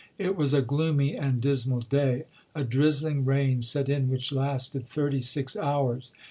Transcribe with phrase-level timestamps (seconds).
[0.17, 2.23] It was a gloomy and dis mal day.
[2.55, 6.11] A drizzling rain set in which lasted thirty six hours.